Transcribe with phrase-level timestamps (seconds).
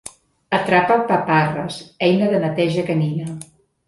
[0.59, 3.27] Atrapapaparres: eina de neteja canina.